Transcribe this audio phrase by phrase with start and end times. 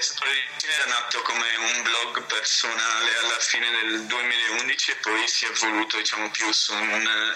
[0.00, 5.28] Sapore di Cina era nato come un blog personale alla fine del 2011 e poi
[5.28, 7.34] si è evoluto diciamo più su un, eh,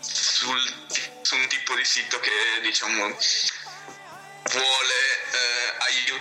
[0.00, 0.74] sul-
[1.22, 3.06] su un tipo di sito che diciamo
[4.50, 5.07] vuole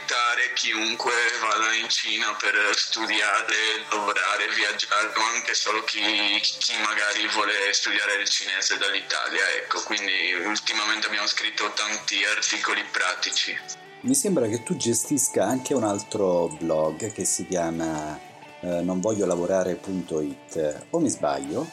[0.07, 7.27] aiutare chiunque vada in Cina per studiare, lavorare, viaggiare o anche solo chi, chi magari
[7.33, 9.41] vuole studiare il cinese dall'Italia.
[9.57, 13.59] Ecco, quindi ultimamente abbiamo scritto tanti articoli pratici.
[14.01, 18.17] Mi sembra che tu gestisca anche un altro blog che si chiama
[18.61, 21.69] eh, nonvogliolavorare.it, o mi sbaglio?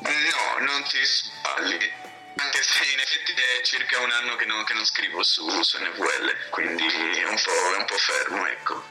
[0.00, 2.07] No, non ti sbagli.
[2.38, 6.50] Se in effetti è circa un anno che non, che non scrivo su, su NVL,
[6.50, 8.84] quindi è un po', è un po' fermo, ecco.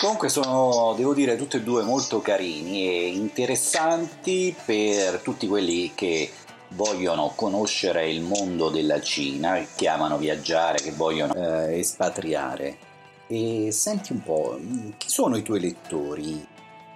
[0.00, 6.30] Comunque sono, devo dire, tutti e due molto carini e interessanti per tutti quelli che
[6.68, 12.90] vogliono conoscere il mondo della Cina, che amano viaggiare, che vogliono eh, espatriare.
[13.26, 14.60] E senti un po',
[14.98, 16.46] chi sono i tuoi lettori?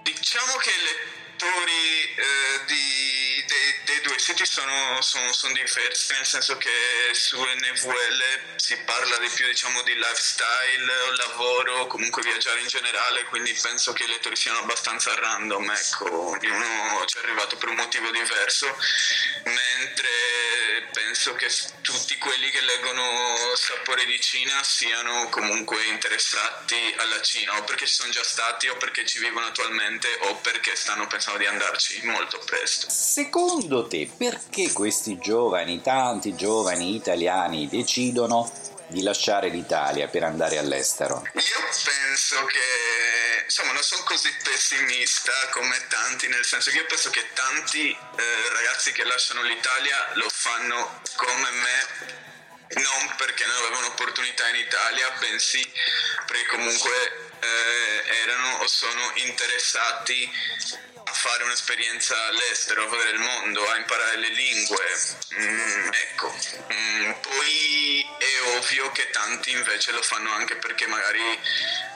[0.03, 1.71] Diciamo che i lettori
[2.17, 6.69] eh, di- dei, dei due siti sono, sono- sono diversi, nel senso che
[7.13, 13.53] su NVL si parla di più diciamo, di lifestyle, lavoro, comunque viaggiare in generale, quindi
[13.53, 18.09] penso che i lettori siano abbastanza random, ecco, ognuno ci è arrivato per un motivo
[18.11, 18.67] diverso,
[19.43, 21.49] mentre penso che
[21.81, 27.95] tutti quelli che leggono Sapore di Cina siano comunque interessati alla Cina, o perché ci
[27.95, 32.39] sono già stati, o perché ci vivono attualmente, o perché stanno pensando di andarci molto
[32.39, 32.89] presto.
[32.89, 33.36] Secondo
[33.87, 38.51] te perché questi giovani, tanti giovani italiani decidono
[38.87, 41.23] di lasciare l'Italia per andare all'estero?
[41.33, 47.09] Io penso che, insomma, non sono così pessimista come tanti, nel senso che io penso
[47.09, 53.87] che tanti eh, ragazzi che lasciano l'Italia lo fanno come me, non perché non avevano
[53.87, 55.65] opportunità in Italia, bensì
[56.25, 60.29] perché comunque eh, erano o sono interessati
[61.27, 64.85] fare un'esperienza all'estero, a vedere il mondo, a imparare le lingue.
[65.37, 66.33] Mm, ecco,
[66.73, 71.19] Mm, poi è ovvio che tanti invece lo fanno anche perché magari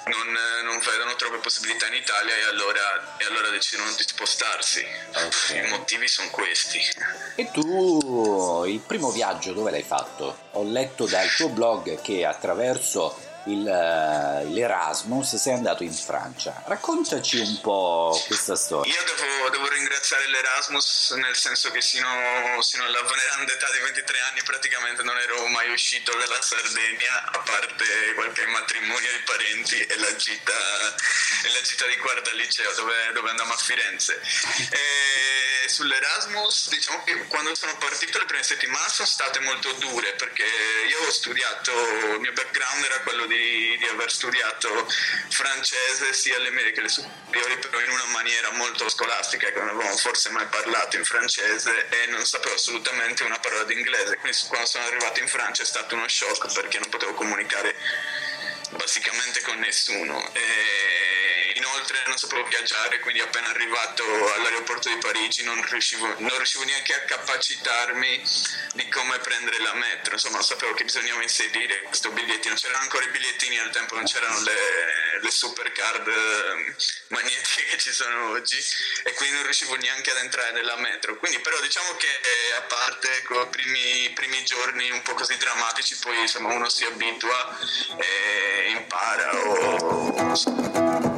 [0.06, 4.86] non, non vedono troppe possibilità in Italia e allora, e allora decidono di spostarsi.
[5.14, 5.50] Ok.
[5.50, 6.82] I motivi sono questi.
[7.36, 10.50] E tu il primo viaggio dove l'hai fatto?
[10.52, 16.62] Ho letto dal tuo blog che attraverso il, eh, l'Erasmus sei andato in Francia.
[16.66, 18.94] Raccontaci un po' questa storia.
[18.94, 22.08] Io devo, devo ringraziare l'Erasmus nel senso che sino,
[22.62, 27.40] sino alla veneranda età di 23 anni praticamente non ero mai uscito dalla Sardegna a
[27.40, 30.54] parte qualche matrimonio di parenti e la gita,
[31.44, 34.22] e la gita di quarta al liceo dove, dove andammo a Firenze.
[34.70, 40.44] E sull'Erasmus diciamo che quando sono partito le prime settimane sono state molto dure perché
[40.44, 43.31] io ho studiato, il mio background era quello di,
[43.78, 44.88] di aver studiato
[45.30, 49.70] francese sia alle medie che alle superiori però in una maniera molto scolastica che non
[49.70, 54.38] avevamo forse mai parlato in francese e non sapevo assolutamente una parola di inglese quindi
[54.48, 57.76] quando sono arrivato in Francia è stato uno shock perché non potevo comunicare
[58.72, 60.34] basicamente con nessuno.
[60.34, 61.11] E
[61.62, 64.04] inoltre non sapevo viaggiare, quindi appena arrivato
[64.34, 68.24] all'aeroporto di Parigi non riuscivo, non riuscivo neanche a capacitarmi
[68.74, 73.10] di come prendere la metro, insomma sapevo che bisognava inserire questo bigliettino, c'erano ancora i
[73.10, 76.76] bigliettini al tempo, non c'erano le, le super card eh,
[77.10, 78.58] magnetiche che ci sono oggi
[79.04, 82.62] e quindi non riuscivo neanche ad entrare nella metro, quindi però diciamo che eh, a
[82.64, 87.58] parte ecco, i primi, primi giorni un po' così drammatici poi insomma uno si abitua
[87.98, 90.32] e impara o...
[90.34, 91.11] Je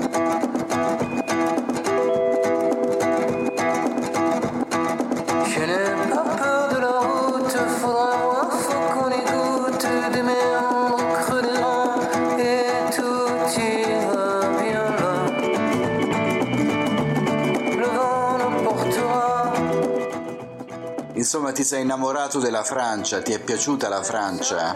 [21.35, 24.75] Insomma, ti sei innamorato della Francia, ti è piaciuta la Francia?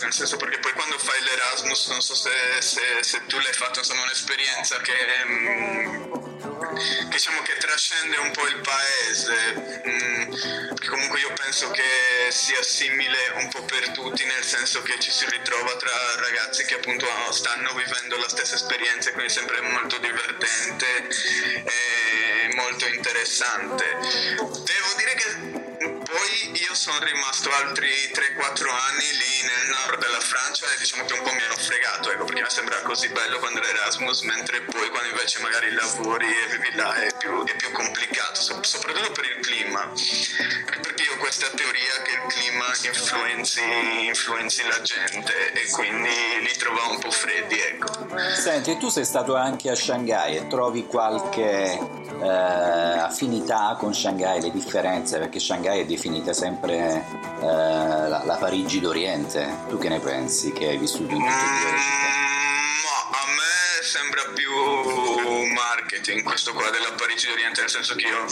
[0.00, 3.78] Nel senso perché poi quando fai l'Erasmus, non so se, se- se tu l'hai fatto,
[3.78, 4.94] insomma, un'esperienza che,
[5.24, 6.27] mm,
[7.08, 9.54] diciamo che trascende un po' il paese,
[9.86, 15.10] mm, comunque io penso che sia simile un po' per tutti, nel senso che ci
[15.10, 21.08] si ritrova tra ragazzi che appunto stanno vivendo la stessa esperienza, quindi sempre molto divertente
[21.64, 23.84] e molto interessante.
[24.28, 30.64] Devo dire che poi io sono rimasto altri 3-4 anni lì nel nord della Francia
[30.66, 33.58] e diciamo che un po' mi hanno fregato, ecco, perché mi sembra così bello quando
[33.58, 37.72] ero Erasmus, mentre poi quando invece magari lavori e vivi là è più, è più
[37.72, 43.60] complicato, so- soprattutto per il clima, perché io ho questa teoria che il clima influenzi,
[44.06, 46.14] influenzi la gente e quindi
[46.46, 48.06] li trovavo un po' freddi, ecco.
[48.38, 54.50] Senti, tu sei stato anche a Shanghai e trovi qualche eh, affinità con Shanghai, le
[54.50, 55.18] differenze?
[55.18, 57.02] Perché Shanghai è definita sempre eh,
[57.40, 59.64] la, la Parigi d'Oriente.
[59.68, 62.27] Tu che ne pensi che hai vissuto in tutte e due città?
[63.88, 64.52] Sembra più
[65.46, 68.26] marketing questo qua della Parigi d'Oriente, nel senso che io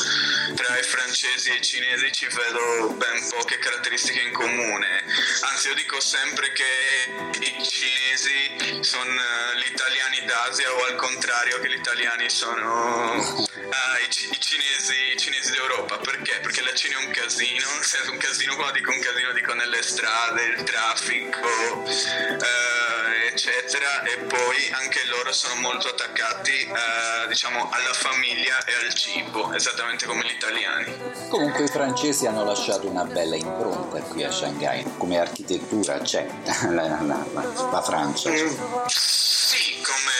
[0.54, 5.02] tra i francesi e i cinesi ci vedo ben poche caratteristiche in comune.
[5.50, 7.08] Anzi, io dico sempre che
[7.40, 13.98] i cinesi sono eh, gli italiani d'Asia o al contrario che gli italiani sono ah,
[13.98, 15.96] i, i cinesi, cinesi d'Europa.
[15.96, 16.38] Perché?
[16.40, 17.66] Perché la Cina è un casino,
[18.10, 22.95] un casino quando dico un casino dico nelle strade, il traffico, eh,
[23.40, 29.52] eccetera, e poi anche loro sono molto attaccati eh, diciamo alla famiglia e al cibo,
[29.52, 30.96] esattamente come gli italiani.
[31.28, 36.26] Comunque i francesi hanno lasciato una bella impronta qui a Shanghai, come architettura c'è
[36.70, 38.30] la, la- la- la Francia.
[38.30, 38.46] c'è.
[38.86, 40.14] Sì, come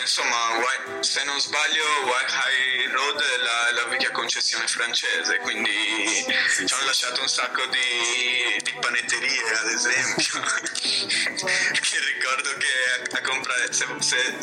[0.00, 5.70] insomma, White- se non sbaglio, White High Road è la, la vecchia concessione francese, quindi
[6.66, 10.40] ci hanno lasciato un sacco di, di panetterie, ad esempio.
[11.80, 14.38] che ricordo che a, a comprare, se, se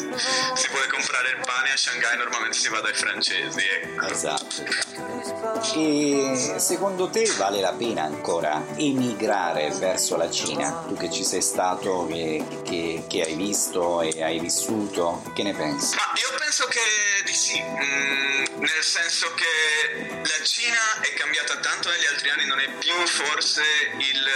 [0.55, 4.07] si vuole comprare il pane a Shanghai normalmente si va dai francesi, ecco.
[4.07, 4.88] Esatto.
[5.31, 10.83] E secondo te vale la pena ancora emigrare verso la Cina?
[10.87, 15.53] Tu che ci sei stato, che, che- che hai visto e hai vissuto, che ne
[15.53, 15.95] pensi?
[15.95, 16.79] Ma io penso che
[17.25, 22.59] di sì, mm, nel senso che la Cina è cambiata tanto negli altri anni, non
[22.59, 23.61] è più forse
[23.97, 24.27] il,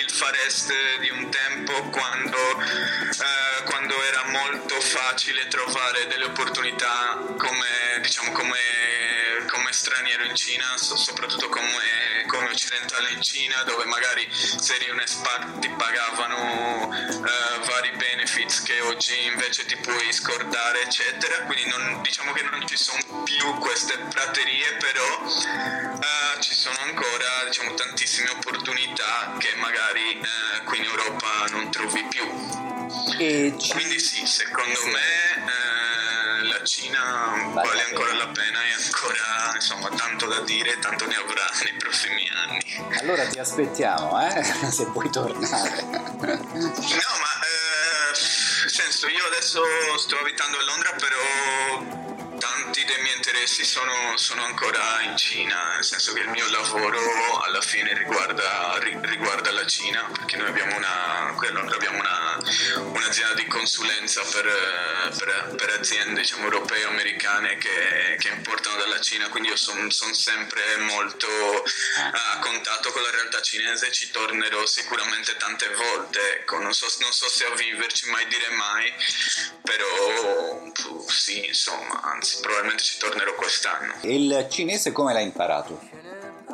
[0.00, 7.18] il Far Est di un tempo quando, eh, quando era molto facile trovare delle opportunità
[7.36, 8.58] come, diciamo, come,
[9.70, 14.90] come straniero in Cina, so- soprattutto come, come occidentale in Cina, dove magari se eri
[14.90, 21.44] un expat ti pagavano eh, vari benefits che oggi invece ti puoi scordare, eccetera.
[21.44, 27.44] Quindi non- diciamo che non ci sono più queste praterie, però eh, ci sono ancora
[27.46, 32.26] diciamo, tantissime opportunità che magari eh, qui in Europa non trovi più.
[33.70, 35.69] Quindi sì, secondo me
[36.64, 41.48] Cina Vale vale ancora la pena e ancora insomma tanto da dire, tanto ne avrà
[41.64, 42.98] nei prossimi anni.
[43.00, 44.42] Allora ti aspettiamo, eh?
[44.70, 45.82] Se vuoi tornare.
[45.82, 49.62] No, ma eh, senso io adesso
[49.96, 52.09] sto abitando a Londra, però
[53.50, 58.78] sì, sono, sono ancora in Cina, nel senso che il mio lavoro alla fine riguarda,
[58.78, 61.34] ri- riguarda la Cina, perché noi abbiamo, una,
[61.74, 62.38] abbiamo una,
[62.76, 69.00] un'azienda di consulenza per, per- per aziende diciamo, europee o americane che, che importano dalla
[69.00, 71.26] Cina, quindi io sono sempre molto
[72.12, 77.12] a contatto con la realtà cinese, ci tornerò sicuramente tante volte, ecco, non so, non
[77.12, 78.92] so se a viverci, mai dire mai,
[79.62, 83.94] però puh, sì, insomma, anzi probabilmente ci tornerò quest'anno.
[84.02, 85.80] Il cinese come l'hai imparato?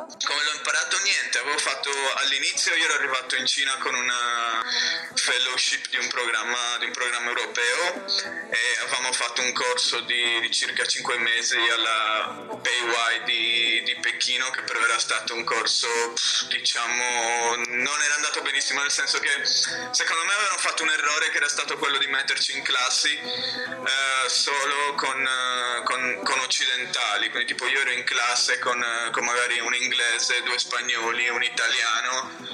[0.07, 0.97] Come l'ho imparato?
[1.03, 4.63] Niente, avevo fatto all'inizio, io ero arrivato in Cina con una
[5.13, 8.05] fellowship di un programma, di un programma europeo
[8.49, 14.49] e avevamo fatto un corso di, di circa 5 mesi alla Beihai di, di Pechino
[14.51, 15.87] che però era stato un corso,
[16.47, 21.37] diciamo, non era andato benissimo nel senso che secondo me avevano fatto un errore che
[21.37, 27.53] era stato quello di metterci in classi eh, solo con, eh, con- con occidentali, quindi
[27.53, 29.95] tipo io ero in classe con, eh, con magari un inglese,
[30.43, 32.45] due spagnoli, un italiano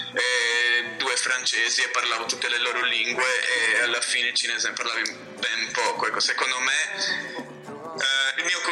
[0.97, 5.12] due francesi e parlavo tutte le loro lingue e alla fine il cinese ne parlavi
[5.39, 6.07] ben poco.
[6.07, 7.52] Ecco, secondo me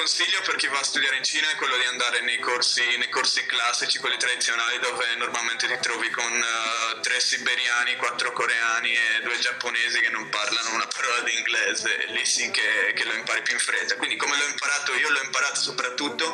[0.02, 3.10] consiglio per chi va a studiare in Cina è quello di andare nei corsi, nei
[3.10, 9.22] corsi classici, quelli tradizionali, dove normalmente ti trovi con eh, tre siberiani, quattro coreani e
[9.22, 12.06] due giapponesi che non parlano una parola di inglese.
[12.08, 13.96] Lì sì che, che lo impari più in fretta.
[13.98, 16.34] Quindi come l'ho imparato io, l'ho imparato soprattutto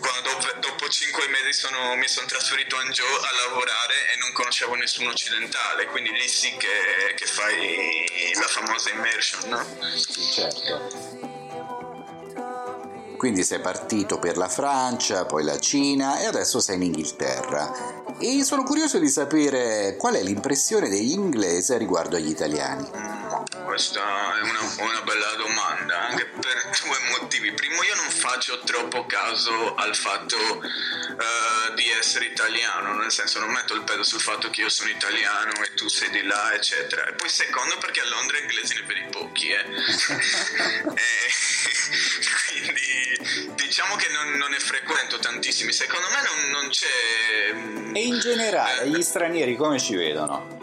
[0.00, 4.32] quando dopo, dopo cinque mesi sono- mi sono trasferito a Hangzhou a lavorare e non
[4.32, 5.86] conoscevo nessuno occidentale.
[5.86, 9.78] Quindi lì sì che, che fai la famosa immersion, no?
[10.34, 11.19] Certo.
[13.20, 18.16] Quindi sei partito per la Francia, poi la Cina e adesso sei in Inghilterra.
[18.18, 22.88] E sono curioso di sapere qual è l'impressione degli inglesi riguardo agli italiani.
[23.66, 27.19] Questa è una, una bella domanda, anche per due motivi.
[27.40, 33.50] Primo, io non faccio troppo caso al fatto eh, di essere italiano, nel senso non
[33.50, 37.06] metto il peso sul fatto che io sono italiano e tu sei di là, eccetera.
[37.06, 39.64] E poi secondo perché a Londra inglesi ne vedi pochi, eh.
[42.20, 45.72] E quindi diciamo che non, non ne frequento tantissimi.
[45.72, 47.52] Secondo me non, non c'è...
[47.52, 50.58] mm, E in generale gli stranieri come ci vedono?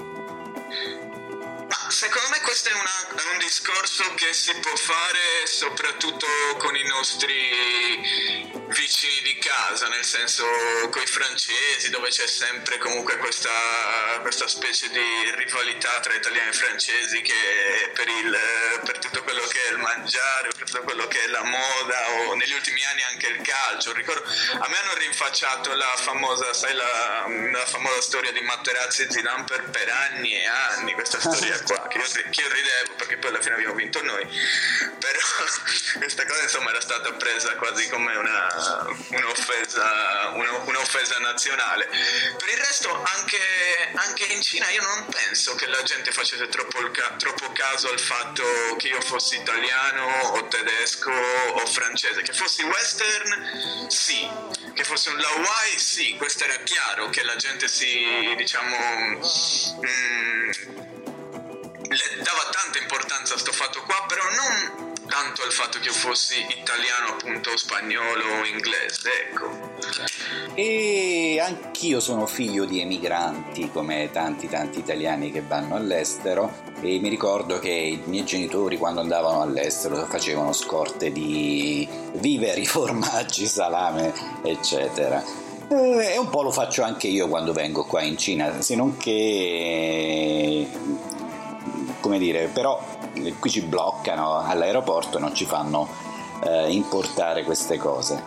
[1.67, 6.25] Ma secondo me questo è, una- è un discorso che si può fare soprattutto
[6.57, 10.43] con i nostri vicini di casa, nel senso
[10.89, 13.49] con i francesi, dove c'è sempre comunque questa,
[14.21, 18.39] questa specie di rivalità tra italiani e francesi che per, il,
[18.83, 22.33] per tutto quello che è il mangiare, per tutto quello che è la moda o
[22.35, 23.93] negli ultimi anni anche il calcio.
[23.93, 29.11] Ricordo, a me hanno rinfacciato la famosa, sai, la, la famosa storia di Materazzi e
[29.11, 33.17] Zidane per, per anni e anni, questa storia qua, che io, che io ridevo perché
[33.17, 34.25] poi alla fine abbiamo vinto noi,
[34.99, 35.19] però
[35.97, 38.47] questa cosa insomma era stata presa quasi come una,
[39.09, 41.85] un'offesa, una- un'offesa nazionale.
[41.85, 46.79] Per il resto anche, anche in Cina io non penso che la gente facesse troppo,
[47.17, 48.43] troppo caso al fatto
[48.77, 54.29] che io fossi italiano o tedesco o francese, che fossi western sì,
[54.73, 59.19] che fossi un Hawaii sì, questo era chiaro che la gente si diciamo...
[59.85, 61.06] mm,
[61.97, 65.93] le dava tanta importanza a sto fatto qua, però non tanto al fatto che io
[65.93, 69.75] fossi italiano, appunto, spagnolo o inglese, ecco.
[70.53, 77.09] E anch'io sono figlio di emigranti, come tanti tanti italiani che vanno all'estero e mi
[77.09, 84.13] ricordo che i miei genitori quando andavano all'estero facevano scorte di viveri, formaggi, salame,
[84.43, 85.23] eccetera.
[85.69, 88.97] Eh, E un po' lo faccio anche io quando vengo qua in Cina, se non
[88.97, 90.67] che
[92.07, 92.81] come dire, però
[93.15, 95.93] eh, qui ci bloccano all'aeroporto e non ci fanno
[96.45, 98.23] eh, importare queste cose.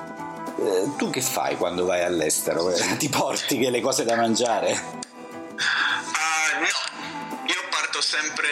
[0.59, 2.71] Eh, tu che fai quando vai all'estero?
[2.71, 4.73] Eh, Ti porti le cose da mangiare?
[5.57, 8.49] Ah, no, io parto sempre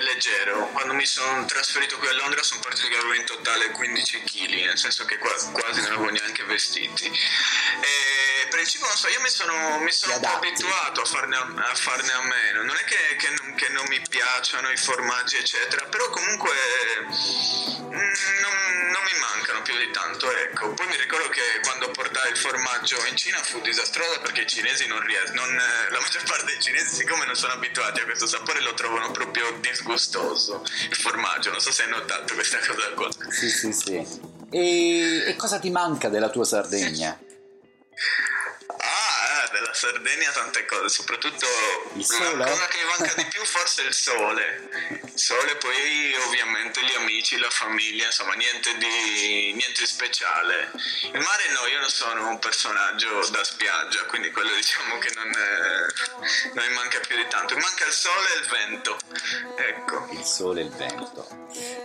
[0.00, 0.68] leggero.
[0.72, 4.64] Quando mi sono trasferito qui a Londra sono partito che avevo in totale 15 kg,
[4.66, 7.06] nel senso che qua- quasi non avevo neanche vestiti.
[7.06, 7.12] E
[8.62, 11.74] cibo non so, io mi sono, mi sono un po' abituato a farne a, a
[11.74, 12.62] farne a meno.
[12.62, 16.52] Non è che, che non, che non mi piacciono i formaggi, eccetera, però comunque
[17.80, 18.56] mm, non,
[18.92, 20.72] non mi mancano più di tanto, ecco.
[20.74, 24.86] Poi mi ricordo che quando portai il formaggio in Cina fu disastrosa perché i cinesi
[24.86, 28.74] non riescono, la maggior parte dei cinesi siccome non sono abituati a questo sapore lo
[28.74, 33.08] trovano proprio disgustoso, il formaggio, non so se hai notato questa cosa qua.
[33.30, 34.32] Sì, sì, sì.
[34.50, 37.18] E, e cosa ti manca della tua Sardegna?
[39.84, 41.46] Sardegna tante cose, soprattutto
[42.38, 44.70] la cosa che mi manca di più forse è il sole.
[45.02, 50.70] Il sole, poi ovviamente gli amici, la famiglia, insomma niente di, niente di speciale.
[51.02, 55.28] Il mare no, io non sono un personaggio da spiaggia, quindi quello diciamo che non,
[55.28, 57.54] è- non mi manca più di tanto.
[57.54, 58.98] Mi manca il sole e il vento.
[59.58, 60.08] Ecco.
[60.12, 61.28] Il sole e il vento.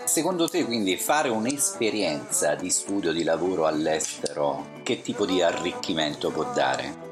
[0.05, 6.45] Secondo te quindi fare un'esperienza di studio, di lavoro all'estero, che tipo di arricchimento può
[6.53, 7.08] dare?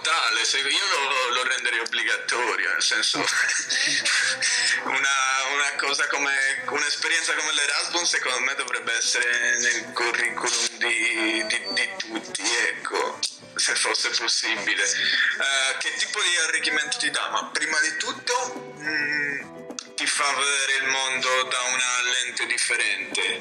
[0.00, 3.18] Totale, io lo, lo renderei obbligatorio, nel senso
[4.84, 5.16] una,
[5.52, 11.88] una cosa come un'esperienza come l'Erasmus secondo me dovrebbe essere nel curriculum di, di- di
[11.96, 13.18] tutti, ecco,
[13.56, 14.84] se fosse possibile.
[14.84, 17.28] Eh, che tipo di arricchimento ti dà?
[17.30, 19.58] Ma prima di tutto mm,
[19.96, 23.40] ti fa vedere il mondo da una lente differente.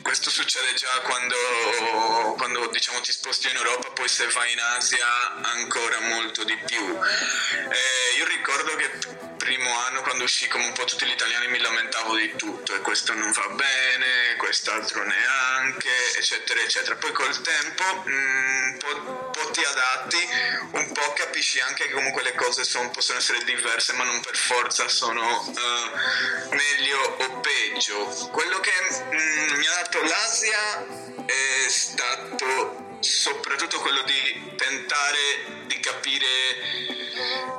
[0.00, 1.36] Questo succede già quando,
[2.38, 6.78] quando diciamo, ti sposti in Europa, poi se vai in Asia ancora molto di più.
[6.78, 8.90] Eh, io ricordo che
[9.36, 12.80] primo anno quando uscì come un po' tutti gli italiani mi lamentavo di tutto e
[12.80, 16.94] questo non va bene, quest'altro neanche, eccetera, eccetera.
[16.94, 20.28] Poi col tempo mm, un po', un po' ti adatti,
[20.70, 24.36] un po' capisci anche che comunque le cose son- possono essere diverse, ma non per
[24.36, 28.06] forza sono eh, meglio o peggio.
[28.30, 28.72] Quello che
[29.12, 30.86] mm, mi ha dato l'Asia
[31.26, 36.26] è stato soprattutto quello di tentare di capire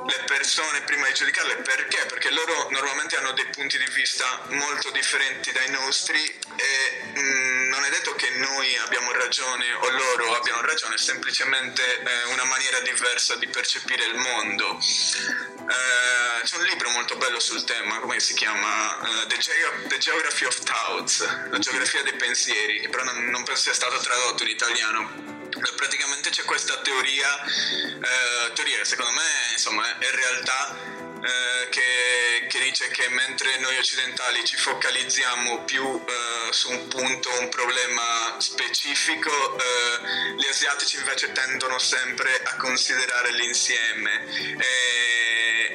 [0.07, 2.05] le persone prima di giudicarle perché?
[2.05, 6.19] Perché loro normalmente hanno dei punti di vista molto differenti dai nostri
[6.55, 12.01] e mm, non è detto che noi abbiamo ragione o loro abbiano ragione, è semplicemente
[12.01, 14.77] eh, una maniera diversa di percepire il mondo.
[14.77, 18.97] Eh, c'è un libro molto bello sul tema, come si chiama?
[19.01, 23.43] Eh, The, Geo- The Geography of Thoughts, la geografia dei pensieri, che però non, non
[23.43, 25.28] penso sia stato tradotto in italiano.
[25.75, 30.75] Praticamente c'è questa teoria, eh, teoria secondo me insomma, è realtà,
[31.21, 37.29] eh, che, che dice che mentre noi occidentali ci focalizziamo più eh, su un punto,
[37.39, 44.25] un problema specifico, eh, gli asiatici invece tendono sempre a considerare l'insieme.
[44.57, 45.08] E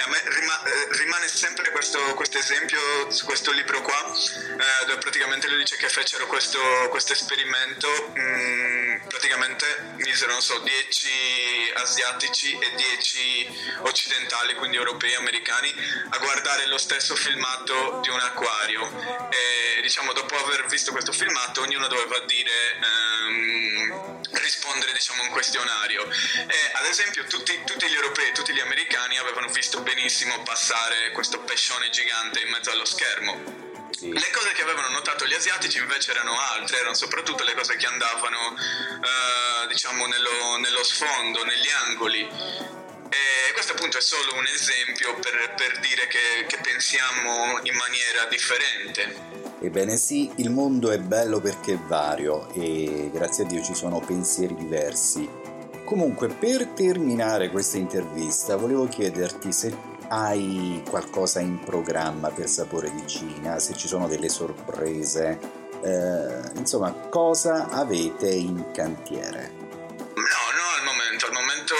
[0.04, 1.98] a me rima- eh, rimane sempre questo,
[2.38, 6.60] esempio su questo libro qua, eh, dove praticamente lui dice che fecero questo,
[7.12, 9.64] esperimento, mm, praticamente
[9.96, 13.48] misero, non so, 10 asiatici e 10
[13.80, 15.74] occidentali, quindi europei e americani,
[16.10, 18.82] a guardare lo stesso filmato di un acquario.
[19.30, 23.83] E diciamo, dopo aver visto questo filmato, ognuno doveva dire, ehm,
[24.38, 26.08] rispondere diciamo a un questionario.
[26.08, 31.10] E ad esempio tutti, tutti gli europei e tutti gli americani avevano visto benissimo passare
[31.12, 33.62] questo pescione gigante in mezzo allo schermo.
[34.00, 37.86] Le cose che avevano notato gli asiatici invece erano altre, erano soprattutto le cose che
[37.86, 42.20] andavano eh, diciamo nello, nello sfondo, negli angoli.
[42.20, 48.24] E questo appunto è solo un esempio per, per dire che, che pensiamo in maniera
[48.24, 49.53] differente.
[49.64, 53.98] Ebbene sì, il mondo è bello perché è vario e grazie a Dio ci sono
[53.98, 55.26] pensieri diversi.
[55.86, 59.74] Comunque, per terminare questa intervista, volevo chiederti se
[60.08, 65.40] hai qualcosa in programma per Sapore di Cina, se ci sono delle sorprese,
[65.82, 69.50] eh, insomma, cosa avete in cantiere?
[69.56, 71.74] No, no, al momento, al momento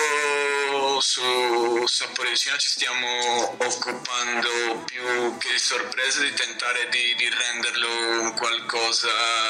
[1.01, 7.29] su Sapore di Cina ci stiamo occupando più che di sorprese di tentare di, di
[7.29, 9.09] renderlo un qualcosa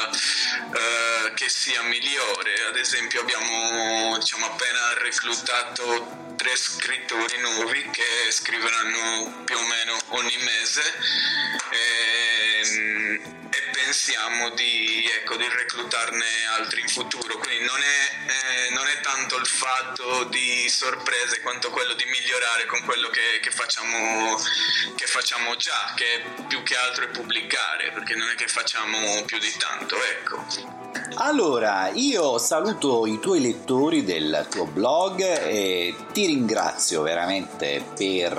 [0.09, 2.65] eh, che sia migliore.
[2.67, 10.37] Ad esempio abbiamo diciamo, appena reclutato tre scrittori nuovi che scriveranno più o meno ogni
[10.37, 10.83] mese.
[11.71, 13.54] E, e
[13.85, 16.25] pensiamo di, ecco, di reclutarne
[16.57, 17.37] altri in futuro.
[17.37, 22.65] Quindi non è, eh, non è tanto il fatto di sorprese quanto quello di migliorare
[22.65, 24.35] con quello che, che facciamo,
[24.95, 29.37] che facciamo già, che più che altro è pubblicare, perché non è che facciamo più
[29.37, 30.43] di tanto, ecco.
[31.17, 38.33] Allora, io saluto i tuoi lettori del tuo blog e ti ringrazio veramente per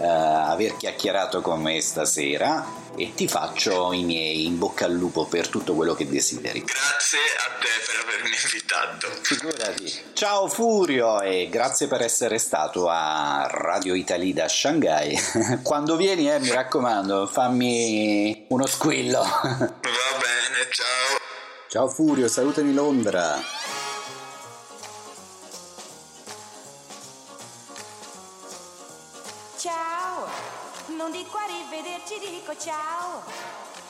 [0.00, 5.26] eh, aver chiacchierato con me stasera e ti faccio i miei in bocca al lupo
[5.26, 6.62] per tutto quello che desideri.
[6.64, 9.08] Grazie a te per avermi invitato.
[9.22, 10.12] Figurati.
[10.12, 15.18] Ciao Furio e grazie per essere stato a Radio Italy da Shanghai.
[15.62, 19.20] Quando vieni, eh, mi raccomando, fammi uno squillo.
[19.22, 21.18] Va bene, ciao.
[21.68, 23.40] Ciao Furio, salutami Londra.
[29.56, 30.26] Ciao,
[30.96, 31.39] non dico arrivederci,
[32.40, 33.22] dico ciao.